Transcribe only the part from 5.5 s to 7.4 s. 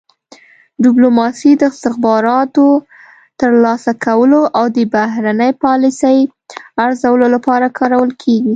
پالیسۍ ارزولو